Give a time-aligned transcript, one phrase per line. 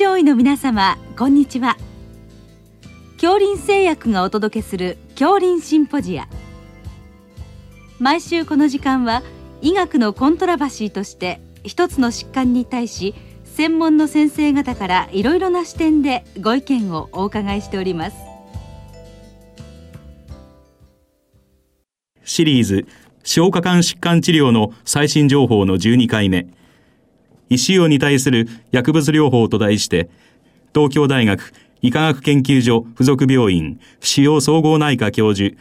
[0.00, 1.76] 上位の皆様こんにちは。
[3.20, 6.26] 恐林製薬がお届けする恐林シンポジア。
[7.98, 9.22] 毎週この時間は
[9.60, 18.16] 医学のコントラバシーとして一つの疾患に対し専門の先生方からいろいろな視点でご意見をお伺いしております。
[22.24, 22.86] シリーズ
[23.22, 26.46] 消化管疾患治療の最新情報の12回目。
[27.50, 30.08] 医師用に対する薬物療法と題して
[30.74, 35.54] 東京大学医科学研究所附属病院使用総合内科教授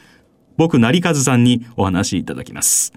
[0.56, 2.94] 僕成和さんにお話しいただきます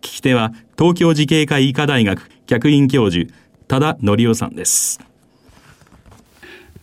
[0.00, 3.32] き手は東京慈恵会医科大学客員教授
[3.68, 5.00] 多田則夫さんです。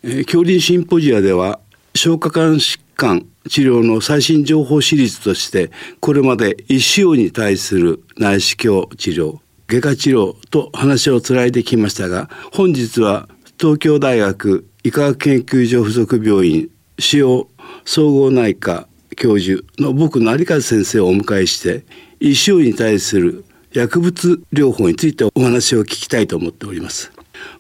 [0.04, 1.62] えー、恐林シンポジアでは
[1.96, 13.28] 消化管疾患治療の最新情報シリーズとしてこれまで医師用に対する内視鏡治療外科治療と話をつないできましたが本日は
[13.60, 17.48] 東京大学医科学研究所附属病院使用
[17.86, 21.86] 総合内科教授の僕成和先生をお迎えして
[22.20, 27.12] 医師に対する薬物療法についてお話を聞きたいと思っております。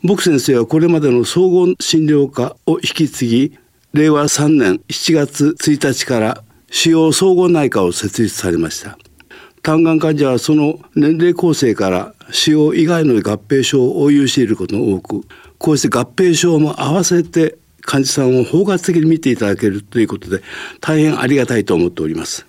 [0.04, 3.58] 僕先生はこれまでの総合診療科を引き継ぎ
[3.94, 8.98] 令和3年7月1日から主要総合内科を設立されました。
[9.64, 15.22] 胆がん患者はその年齢構成から使用以外の合併症を応用していることが多く
[15.58, 20.42] こうして合併症も合わせて患者さんを包括的に見ていただけるということで
[20.81, 22.45] 大変ありがたいと思っております。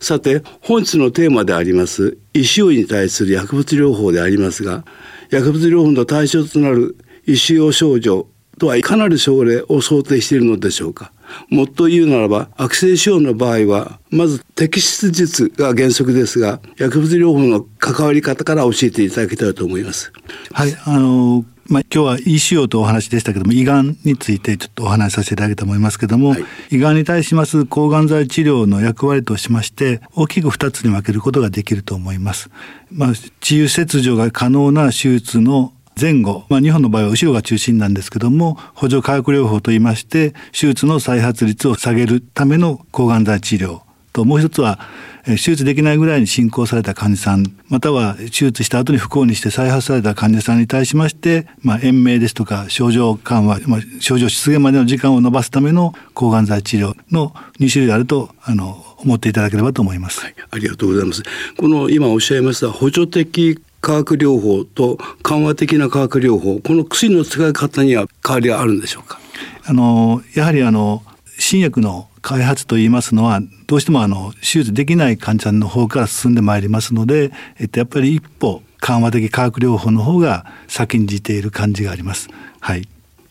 [0.00, 4.86] さて本日のテーマであります医師用に対する薬物療法でありますが
[5.28, 8.26] 薬物療法の対象となる医師用症状
[8.58, 11.12] とはいかなる症例を想定しているのでしょうか。
[11.48, 20.12] もっと言うならば悪性腫瘍の場合はまず摘出術が原則ですが薬物療法の関わり方から教えていただきたいと思います。
[20.52, 32.50] はいあのまあ、今日は ECO とお話でしたけども胃がんについてちょっとお話しさせていただきたいと思いますけども、はい、胃がんに対します抗がん剤治療の役割としまして大きく2つに分けることができると思います。
[32.92, 43.80] まあ、治癒切除が可能な手術の前後、まあ、日本の場合は後ろが中心なんですけども補助化学療法といいまして手術の再発率を下げるための抗がん剤治療
[44.12, 44.78] ともう一つは
[45.24, 61.22] 手術できないぐらいに進行された患者さんまたは手術した後に不幸にして再発された患者さんに対しまして、まあ、延命ですとか症状緩和、まあ、症状出現までの時間を延ばすための抗がん剤治療の2種類あるとあの思っていただければと思います、はい、ありがとうございます。
[61.58, 69.20] この今おっしゃいました補助的化学療法と緩和的な化学療法この薬の使い方には変わりがあるんでしょうか？
[69.64, 71.04] あのやはりあの
[71.38, 77.30] 新薬の開発といいますのはどうしてもあの手術できない患者の方から進んでまいりますので、
[77.60, 82.28] えっと、やっぱり一歩緩和的化学療法の方が先んじている感じがあります。
[82.58, 82.88] はい。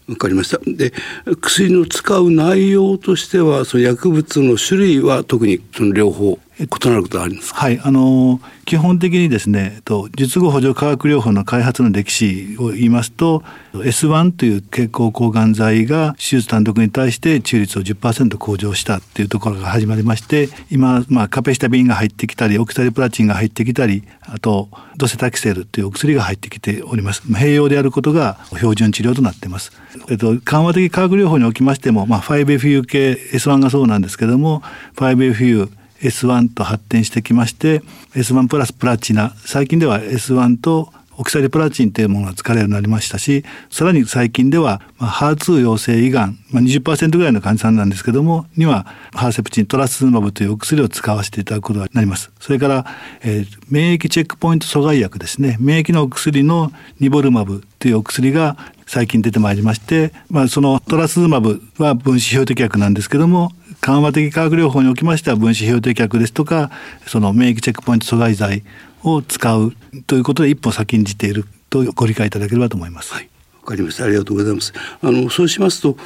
[0.07, 0.59] わかりました。
[0.65, 0.93] で、
[1.41, 13.43] 薬の使う内容としては、その薬物の種類は特にその両方異なることがありますはい、あの基本的にですね、と術後補助化学療法の開発の歴史を言いますと、
[13.73, 27.21] S1 という血行抗がん剤が手術単独に対して治癒率を10%向上したっていうところが始まりまして、今まあカペシタビンが入ってきたり、オキサリプラチンが入ってきたり、あとドセタキセルというお薬が入ってきております。
[27.27, 29.73] 併用であることが標準治療となっています。
[30.09, 34.63] えっと緩和的化学療法におきましても、まあ 5FU 系 S1 がそうなんですけども、
[34.95, 35.69] 5FU
[36.01, 37.81] S1 と発展してきまして
[38.13, 52.31] S1 プラスプラチナ最近では S1 とオキサリプラチンというものが使われるようになりましたしさらに最近では、まあ、HER2 陽性胃がん、まあ、20%ぐらいの患者さんなんですけどもにはハーセプチントラスズマブというお薬を使わせていただくことになります。
[52.39, 52.85] それから、
[53.21, 55.57] えー、免疫チェックポイント阻害薬ですね。
[55.59, 66.71] 免疫のお薬のニボルマブというお薬が最近出てまいりまして、まあ、そのトラスズマブは分子標的薬なんですけども緩和的化学療法におきましては分子標的薬ですとか
[67.07, 68.63] その免疫チェックポイント阻害剤
[69.03, 69.73] を使う
[70.07, 73.13] ということで一歩先んじているとご理解いただければと思います。
[73.13, 73.29] はい
[73.65, 74.03] わかりました。
[74.03, 74.73] ありがとうございます。
[75.01, 75.97] あのそうしますと、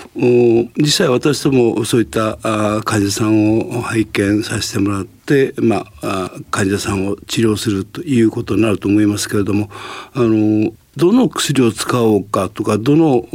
[0.78, 9.70] 実際私ともそういったあ患者さんを拝見させてもらって、まあ患者さんを治療するということになると思いますけれども、
[10.14, 13.26] あのどの薬を使おうかとかどの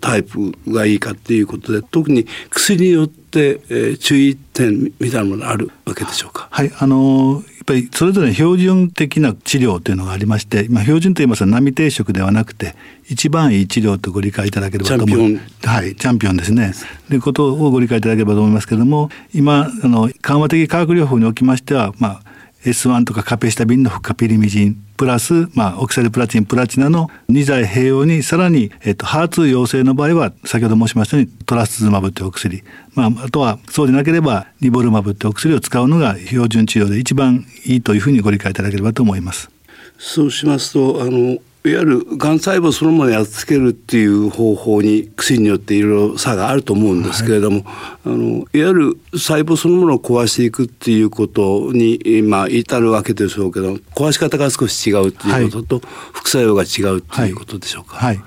[0.00, 6.48] タイプがいいかっていうことで特に薬によって、えー、注意点みたいなものあるわけでしょうか？
[6.50, 12.74] はいあのーっぱりそれぞれ標準的な治療というのがありまして、まあ、標準といいますと並定食ではなくて
[13.08, 15.40] 一番いい治療とご理解いただければと思う。
[15.64, 16.72] はいチャンピオンですね。
[17.08, 22.22] ということをご理解いただければと思いますけれども今あの緩和的化学療法におきましては、まあ、
[22.64, 32.62] S1 とかカペシタビンのフカピリミジンプラス、まあ、オキサルプラチンプラチナの2剤併用にさらに、えっと、ハーツ陽性の場合は先ほど申しましたようにトラスズマブというお薬、
[32.94, 39.50] まあ、あとはそうでなければリボルマブというお薬を使うのが標準治療で一番いいというふうにご理解いただければと思います。
[39.98, 47.64] そうしますとあのいわゆるがん細胞そのものをやっつけるっていう方法に薬によっていろいろ差があると思うんですけれども、はい、
[48.04, 57.96] あのいわゆる細胞そのものを壊していくっていうことに、まあ、至るわけでしょうけど壊し方が少し違うっていうことと、はい、副作用が違うっていうことでしょうか？
[57.96, 58.20] はい、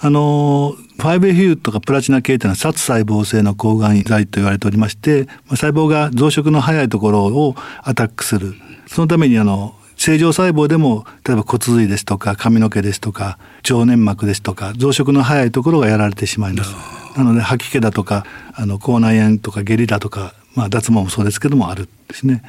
[0.00, 8.52] あの 5FU とかプラチナ系というのは殺細胞性の抗がん剤と言われておりまして細胞が増殖の早いところをアタックする。
[8.86, 13.38] そのためにあの正常細胞でも例えば骨髄ですとか髪の毛ですとか
[13.70, 16.74] 腸粘膜ですとか増殖の早いところがやられてしまいます。
[17.16, 22.42] なので吐き気だとかあの口内炎とか下痢だとか、まあ、脱毛もそうですけどもあるんですね。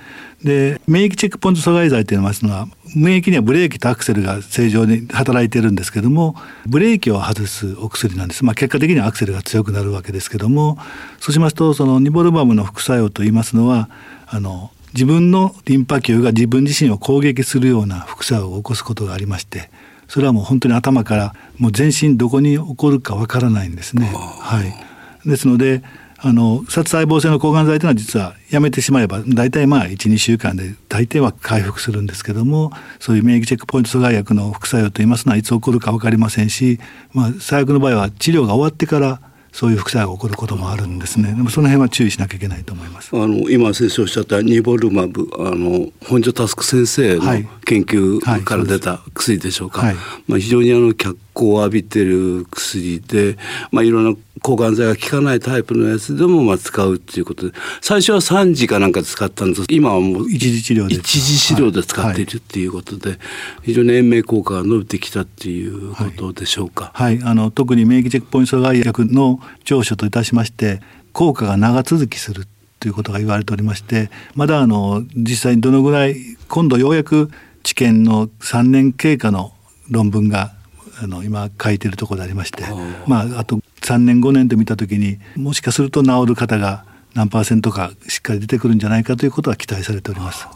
[0.44, 6.36] で免疫チェックポイント阻害剤というのは免疫にはブレーキとアクセルが正常に働いてるんですけども
[6.66, 10.78] ブレーキを外すお薬なんです、まあ、結果的にはアクセルが強くなるわけですけども
[11.22, 13.90] そうしますとそのニボルバムの副作用といいますのは
[14.28, 19.70] あの自分のリンパ球が自分自身を攻撃するような副作用を起こすことがありまして
[20.08, 24.06] それはもう本当に頭からもう全身どこに起こるかわからないんですね。
[24.40, 25.84] はい、ですので
[26.20, 36.80] あの殺細胞性の抗がん剤というのは実はやめてしまえば大体まあ12週間で大抵は回復するんですけどもそういう免疫チェックポイント阻害薬の副作用といいますのはいつ起こるか分かりませんし、
[37.12, 39.20] まあ、最悪の場合は治療が終わってから
[39.56, 41.30] そういう副作用が起こることもあるんですね。
[41.30, 43.12] でもその辺は注意しなきゃいけないと思います。
[43.14, 47.22] あの今先生おっしゃったニボルマブあの本庶佑先生の
[47.64, 49.80] 研究から出た薬でしょうか。
[49.80, 53.38] はいはい、まあ非常にあの脚光を浴びてる薬で、
[53.72, 57.54] まあいろんな抗がん剤が効かないタイプのやつでもまあ使うっていうことで。
[57.82, 59.66] 最初は3時かなんかで使ったんです。
[59.70, 63.20] 今はもう一時治療で一時治療で使っているっていうことで、はい、
[63.64, 66.92] 非常に延命効果が伸びてきたっていうことでしょうか。
[66.94, 72.48] はい、はい、あの特に免疫チェックポイント阻害薬の長所といたしまして効果が長続きする
[72.80, 76.16] ということが言われておりましてまだあの実際にどのぐらい
[76.50, 77.32] 今度ようやく
[77.64, 79.54] 治験の3年経過の
[79.90, 80.55] 論文が
[81.02, 82.64] あの今書いてるところでありまして
[83.06, 90.48] まああと3年5年と見た時にもしかすると治る方が何パーセントかしっかり出てくるんじゃないかということは期待されております。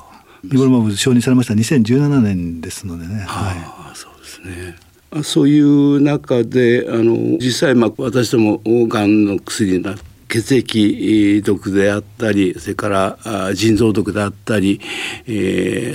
[0.43, 3.25] リボルマブ承認されました2017年ですのでね。
[3.27, 4.75] はい、そうですね。
[5.23, 14.79] そういう中であの実際まあ私どもがんの薬になって血液毒であったりそれから腎臓毒であったり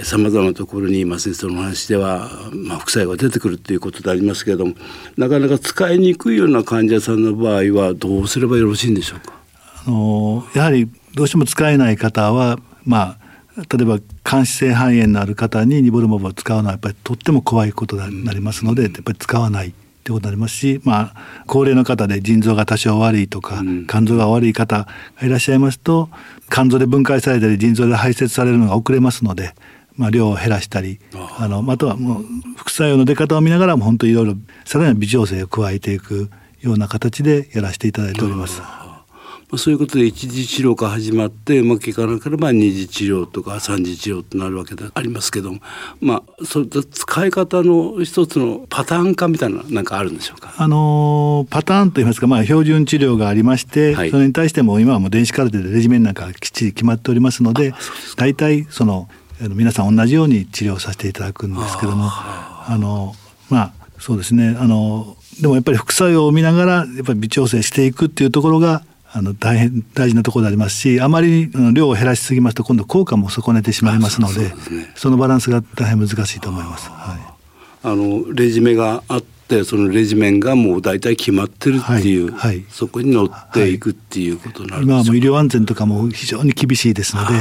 [0.03, 4.75] さまざまなところに今先生の話では、まあ、副作用が出てくるということでありますけれども
[5.17, 9.33] なかなか使いにくいような患者さんの場合はどうすればよろしいんでしょうか？
[9.87, 13.25] あのやはりどうしても使えない方はまあ
[13.57, 19.73] 例えば間質性肺炎のある方にニボルマブを使うのはやっぱりとっても怖いことになりますので、やっぱり使わない。
[20.05, 21.15] ってことになりますし、まあ、
[21.47, 24.87] 高齢の方で腎臓が多少悪いとか、肝臓が悪い方
[25.17, 26.11] がいらっしゃいますと
[26.53, 29.55] 肝臓で分解されたり腎臓で排泄されるのが遅れますので、
[29.97, 31.01] まあ、量を減らしたり
[31.39, 32.25] あのあとはもう
[32.57, 34.35] 副作用の出方を見ながらも本当いろいろ
[34.67, 36.31] さらに微調整を加えていく
[36.61, 38.84] ような形でやらせていただいております。
[39.51, 45.61] まあ、そういうことで一次治療が始まってうまくいかなければ二次治療とか三次治療となるわけでありますけども、
[46.01, 57.75] まあ、そういった使い方の一つのパターン化みたいななんかあるんでしょうか、あのパターンといいますか、まあ、標準治療がありまして、はい、それに対しても今はもう電子カルテでレジメンなんかきっちり決まっておりますので
[58.17, 59.09] 大体その
[59.41, 63.15] 皆さん同じように治療させていただくんですけどもあの
[63.51, 64.57] まあそうですね。
[64.59, 68.83] あのでもやっぱり副作用を見ながらやっぱり微調整していくっていうところが
[69.17, 74.53] あの大変大事なところでありますしあまり量を減らしすぎますと今度効果も損ねてしまいますので
[74.97, 76.91] そのバランスが大変難しいと思います。
[76.91, 77.21] はい、
[77.85, 87.39] あのレジメがあってそのレジメンがもう大体決まってるっていう、はい、はい、そこに乗っていくっていうことになる今はもう医療安全とかも非常に厳しいですので、ね、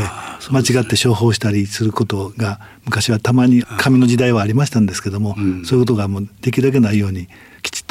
[0.52, 7.30] 間違って処方したりすることが昔はたまに紙の時代はありましたんですけども、うん、そういうことがもうできるだけないように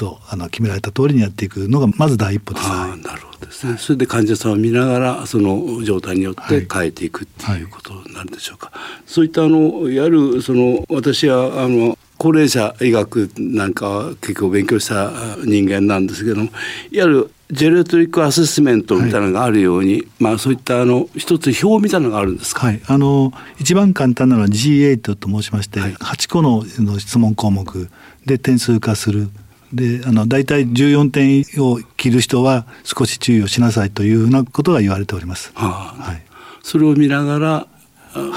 [0.02, 2.66] とあの決められた通りにやっていくのがまず第一歩です。
[2.66, 3.76] あなるほどですね。
[3.78, 8.70] それで患者さんを見ながらその状態によって変えていくっていうことになるでしょうか。
[8.72, 15.12] はいはい、そういったあのやるその私はあの高齢者医学なんかは結構勉強した
[15.44, 16.50] 人間なんですけどもいわ
[16.90, 22.66] ゆるジェネトリックアセスメントみたいなのがあるように、はい、まあそういったあの一つ表みたいなのがあるんですか？
[22.66, 27.88] はい、あの一番簡単なのは G8 と申しまして、はい、8個のの質問項目
[28.24, 29.28] で点数化する
[29.72, 35.52] であの大体14点を切る人は少し注意をしなさいというようなことが言われております。
[35.54, 36.22] はあ、はい、
[36.62, 37.66] それを見ながら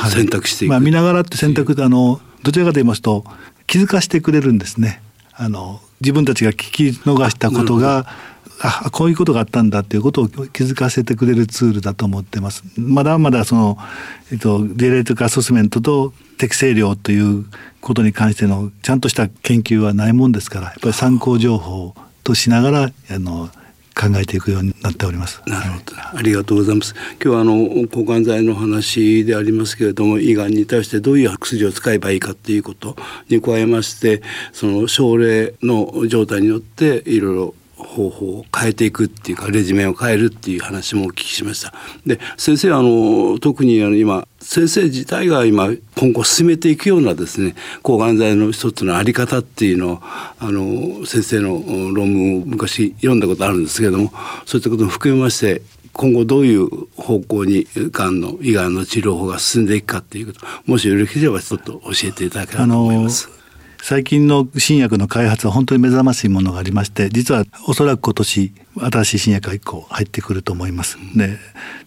[0.09, 3.25] 選択していく、まあ、見ながらって選択であのどちらかと言いますと
[3.67, 5.01] 気づかせてくれるんですね。
[5.33, 8.05] あの自分たちが聞き逃したことが
[8.61, 12.63] あこういうことがあったんだっていうことを気づかせてくれるツールだと思ってます。
[12.77, 13.77] まだまだその、
[14.31, 17.45] えっと、ディレートアセスメントと適正量という
[17.85, 23.47] ことに関してのちゃんとした研究はないもんですからやっぱり参考情報としながらあの
[23.95, 25.41] 考えていくようになっております。
[25.45, 26.95] なるほど、ありがとうございます。
[27.23, 32.97] 今日はあの抗がん剤の話でありますけれども、胃がんに対してどういう薬を使えばいいかっていうこと
[33.29, 41.73] に加えまして、その症例の状態によっていろいろ方法を変えていくっていうかレジメを変えるっていう話もお聞きしました
[42.05, 51.51] で先生あの特にあの今先生自体が今今後進めていくようなですね抗がん剤の一つのあり方っていうのをあの先生の
[51.93, 54.11] 論文を昔読んだことあるんですけれども
[54.45, 55.61] そういったことも含めまして
[55.93, 63.34] 今後どういう方向にがんの胃がんの治療法が進んでいくかっていうこともしよろしければちょっと教えていただければと思います。
[63.87, 70.97] 最近の新薬の開発は本当に目覚ましいものがありまして実はおそらく今年新しい新薬が1個入ってくると思います。
[71.15, 71.37] で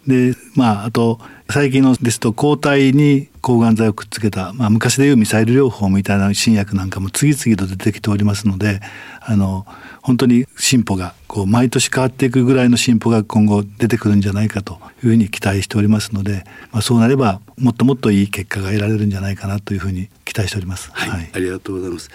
[0.07, 1.19] でまああと
[1.51, 8.81] 最近のですと抗体に抗がん剤をくっつけた、まあ、昔でいうミサイル療法みたいな新薬なんかも次々と出てきておりますので
[9.21, 9.65] あの
[10.01, 20.91] 本当に進歩がこう毎年変わっていくぐらいの進歩が今後出てくるんじゃないかというふうに期待しておりますので、まあ、そうなればもっともっといい結果が得られるんじゃないかなというふうに期待しております。
[20.93, 22.09] はい、はい、ありがとうございます。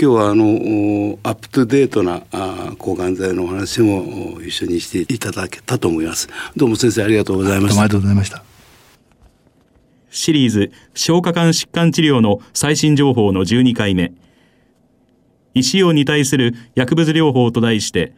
[0.00, 0.44] 今日はあの
[1.24, 6.28] アップトゥデートなあ抗がん剤のお話も一緒にしていただけたと思います。
[6.54, 7.80] どうも先生ありがとうございました。
[7.80, 8.44] ありがとうございました。
[10.08, 14.12] シリーズ消化管疾患治療の最新情報の12回目。
[15.54, 18.12] 医師用に対する薬物療法と題して、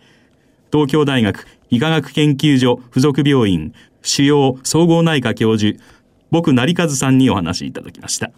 [0.71, 3.73] 東京大学医科学研究所附属病院
[4.03, 5.83] 主要総合内科教授、
[6.31, 8.33] 僕成和さんにお話しいただきました。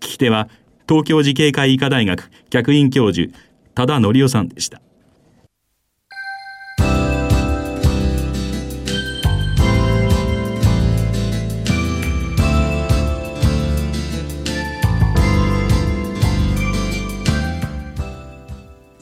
[0.00, 0.50] 聞き手は、
[0.88, 3.32] 東京慈恵会医科大学客員教授、
[3.74, 4.80] 多田則夫さんでした。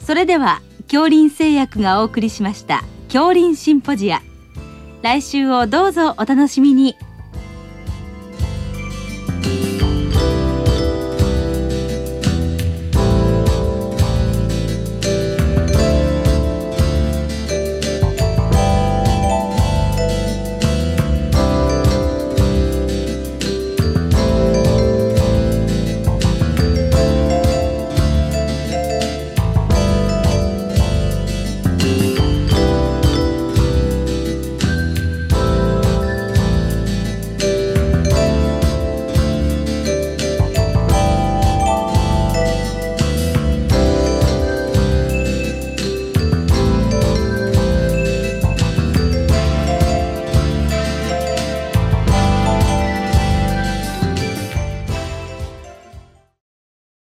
[0.05, 4.21] それでは恐林製薬がお送りしました恐林シンポジア
[5.01, 6.95] 来週をどうぞお楽しみに